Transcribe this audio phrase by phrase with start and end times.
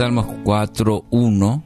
[0.00, 1.62] Salmos 4.1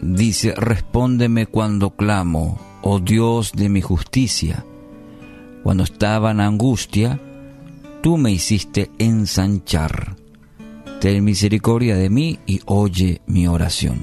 [0.00, 4.64] dice, respóndeme cuando clamo, oh Dios de mi justicia.
[5.62, 7.20] Cuando estaba en angustia,
[8.02, 10.16] tú me hiciste ensanchar.
[10.98, 13.98] Ten misericordia de mí y oye mi oración.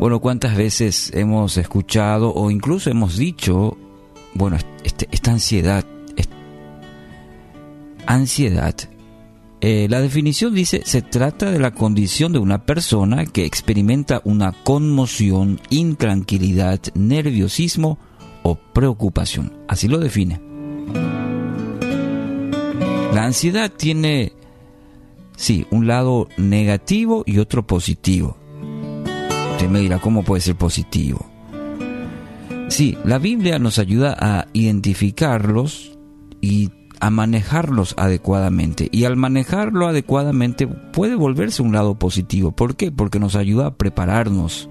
[0.00, 3.76] Bueno, ¿cuántas veces hemos escuchado o incluso hemos dicho,
[4.32, 5.84] bueno, este, esta ansiedad,
[8.06, 8.74] ansiedad,
[9.64, 14.50] eh, la definición dice, se trata de la condición de una persona que experimenta una
[14.50, 17.96] conmoción, intranquilidad, nerviosismo
[18.42, 19.52] o preocupación.
[19.68, 20.40] Así lo define.
[23.14, 24.32] La ansiedad tiene,
[25.36, 28.36] sí, un lado negativo y otro positivo.
[29.52, 31.24] Usted me dirá, ¿cómo puede ser positivo?
[32.68, 35.96] Sí, la Biblia nos ayuda a identificarlos
[36.40, 36.70] y
[37.02, 38.88] a manejarlos adecuadamente.
[38.92, 42.52] Y al manejarlo adecuadamente puede volverse un lado positivo.
[42.52, 42.92] ¿Por qué?
[42.92, 44.70] Porque nos ayuda a prepararnos.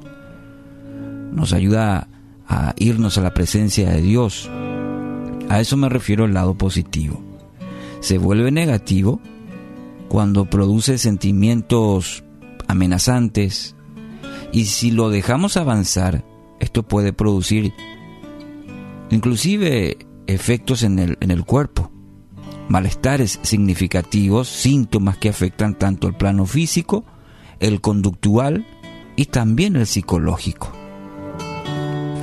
[1.33, 2.07] Nos ayuda
[2.47, 4.49] a irnos a la presencia de Dios.
[5.49, 7.21] A eso me refiero el lado positivo.
[7.99, 9.19] Se vuelve negativo
[10.07, 12.23] cuando produce sentimientos
[12.69, 13.75] amenazantes
[14.53, 16.23] y si lo dejamos avanzar,
[16.61, 17.73] esto puede producir
[19.09, 21.90] inclusive efectos en el, en el cuerpo
[22.69, 27.03] malestares significativos, síntomas que afectan tanto el plano físico,
[27.59, 28.65] el conductual
[29.15, 30.71] y también el psicológico.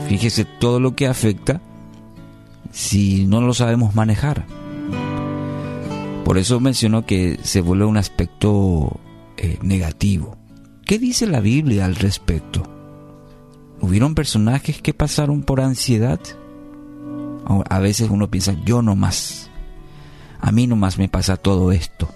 [0.08, 1.60] Fíjese todo lo que afecta
[2.70, 4.46] si no lo sabemos manejar.
[6.24, 9.00] Por eso mencionó que se vuelve un aspecto
[9.36, 10.36] eh, negativo.
[10.84, 12.62] ¿Qué dice la Biblia al respecto?
[13.80, 16.20] ¿Hubieron personajes que pasaron por ansiedad?
[17.70, 19.47] A veces uno piensa, yo no más
[20.40, 22.08] a mí nomás me pasa todo esto.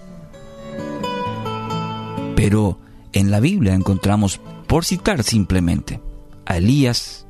[2.35, 2.79] Pero
[3.13, 6.01] en la Biblia encontramos, por citar simplemente,
[6.45, 7.25] a Elías,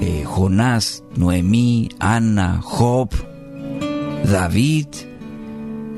[0.00, 3.10] eh, Jonás, Noemí, Ana, Job,
[4.24, 4.86] David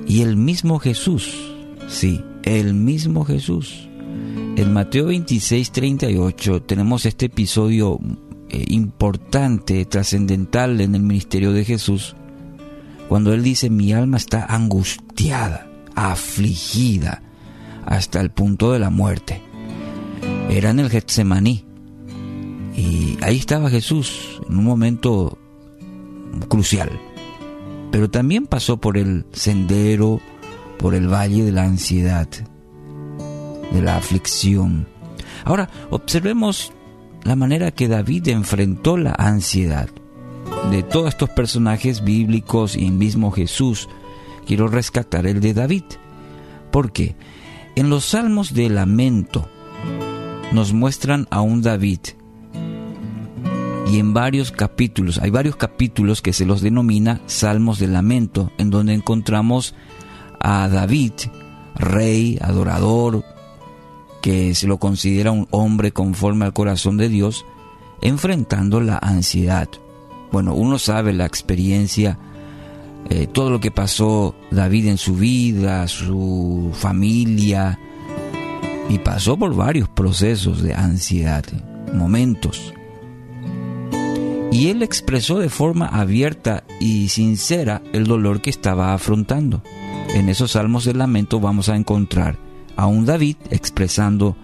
[0.07, 1.55] y el mismo Jesús.
[1.89, 3.89] Sí, el mismo Jesús.
[4.57, 7.99] En Mateo 26, 38 tenemos este episodio
[8.49, 12.17] eh, importante, trascendental en el ministerio de Jesús,
[13.11, 15.67] cuando Él dice, mi alma está angustiada,
[15.97, 17.25] afligida,
[17.85, 19.43] hasta el punto de la muerte.
[20.49, 21.65] Era en el Getsemaní.
[22.77, 25.37] Y ahí estaba Jesús en un momento
[26.47, 26.89] crucial.
[27.91, 30.21] Pero también pasó por el sendero,
[30.79, 32.29] por el valle de la ansiedad,
[33.73, 34.87] de la aflicción.
[35.45, 36.73] Ahora, observemos
[37.25, 39.89] la manera que David enfrentó la ansiedad
[40.71, 43.89] de todos estos personajes bíblicos y mismo Jesús,
[44.47, 45.85] quiero rescatar el de David.
[46.71, 47.17] Porque
[47.77, 49.49] en los salmos de lamento
[50.53, 52.01] nos muestran a un David
[53.91, 58.71] y en varios capítulos, hay varios capítulos que se los denomina salmos de lamento, en
[58.71, 59.75] donde encontramos
[60.39, 61.13] a David,
[61.75, 63.25] rey, adorador,
[64.23, 67.45] que se lo considera un hombre conforme al corazón de Dios,
[68.01, 69.69] enfrentando la ansiedad,
[70.33, 72.19] bueno, uno sabe la experiencia,
[73.09, 77.79] eh, todo lo que pasó David en su vida, su familia,
[78.89, 81.45] y pasó por varios procesos de ansiedad,
[81.95, 82.75] momentos.
[84.53, 89.63] Y él expresó de forma abierta y sincera el dolor que estaba afrontando.
[90.15, 92.37] En esos salmos de lamento vamos a encontrar
[92.77, 94.37] a un David expresando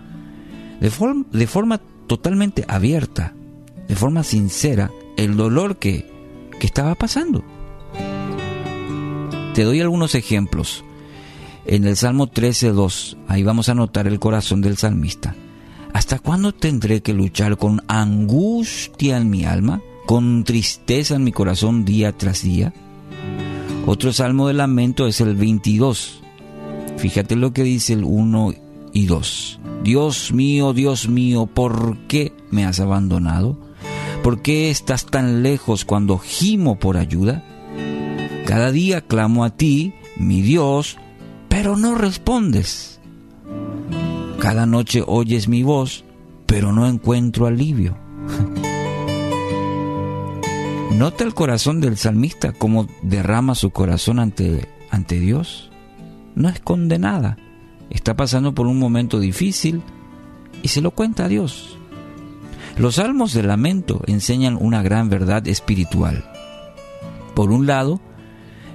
[0.80, 0.92] de,
[1.32, 3.34] de forma totalmente abierta,
[3.88, 6.10] de forma sincera, el dolor que,
[6.58, 7.44] que estaba pasando.
[9.54, 10.84] Te doy algunos ejemplos.
[11.64, 15.34] En el Salmo 13.2, ahí vamos a notar el corazón del salmista.
[15.92, 21.84] ¿Hasta cuándo tendré que luchar con angustia en mi alma, con tristeza en mi corazón
[21.84, 22.72] día tras día?
[23.86, 26.20] Otro salmo de lamento es el 22.
[26.98, 28.52] Fíjate lo que dice el 1
[28.92, 29.60] y 2.
[29.82, 33.65] Dios mío, Dios mío, ¿por qué me has abandonado?
[34.26, 37.44] ¿Por qué estás tan lejos cuando gimo por ayuda?
[38.44, 40.98] Cada día clamo a ti, mi Dios,
[41.48, 42.98] pero no respondes.
[44.40, 46.04] Cada noche oyes mi voz,
[46.44, 47.96] pero no encuentro alivio.
[50.96, 55.70] Nota el corazón del salmista cómo derrama su corazón ante, ante Dios.
[56.34, 57.38] No esconde nada.
[57.90, 59.82] Está pasando por un momento difícil
[60.64, 61.75] y se lo cuenta a Dios.
[62.76, 66.30] Los salmos de lamento enseñan una gran verdad espiritual.
[67.34, 68.00] Por un lado,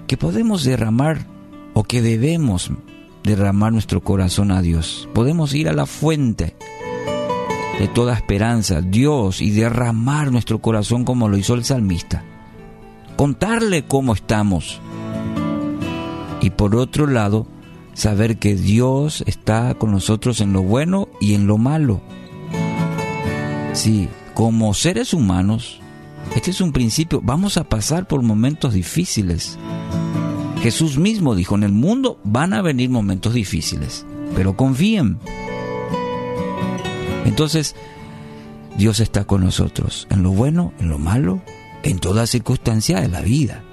[0.07, 1.27] que podemos derramar
[1.73, 2.71] o que debemos
[3.23, 5.07] derramar nuestro corazón a Dios.
[5.13, 6.55] Podemos ir a la fuente
[7.79, 12.23] de toda esperanza, Dios, y derramar nuestro corazón como lo hizo el salmista.
[13.15, 14.81] Contarle cómo estamos.
[16.41, 17.45] Y por otro lado,
[17.93, 22.01] saber que Dios está con nosotros en lo bueno y en lo malo.
[23.73, 25.79] Sí, como seres humanos,
[26.35, 29.57] este es un principio, vamos a pasar por momentos difíciles.
[30.61, 35.17] Jesús mismo dijo, en el mundo van a venir momentos difíciles, pero confíen.
[37.25, 37.75] Entonces,
[38.77, 41.41] Dios está con nosotros, en lo bueno, en lo malo,
[41.83, 43.63] en toda circunstancia de la vida.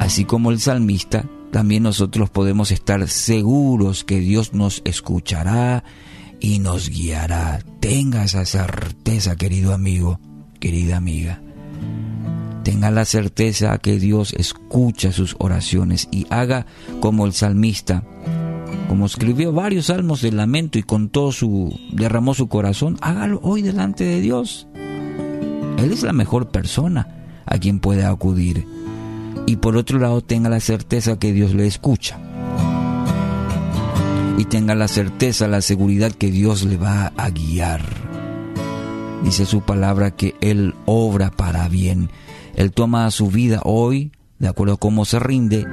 [0.00, 5.82] Así como el salmista, también nosotros podemos estar seguros que Dios nos escuchará
[6.40, 7.60] y nos guiará.
[7.80, 10.20] Tenga esa certeza, querido amigo,
[10.60, 11.42] querida amiga.
[12.64, 16.66] Tenga la certeza que Dios escucha sus oraciones y haga
[17.00, 18.04] como el salmista,
[18.88, 23.62] como escribió varios salmos de lamento y con todo su derramó su corazón, hágalo hoy
[23.62, 24.68] delante de Dios.
[25.78, 28.66] Él es la mejor persona a quien puede acudir.
[29.46, 32.18] Y por otro lado, tenga la certeza que Dios le escucha.
[34.38, 37.82] Y tenga la certeza, la seguridad que Dios le va a guiar.
[39.22, 42.08] Dice su palabra que Él obra para bien
[42.58, 45.64] él toma su vida hoy, de acuerdo a cómo se rinde,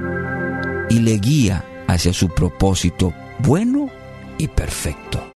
[0.88, 3.90] y le guía hacia su propósito bueno
[4.38, 5.20] y perfecto.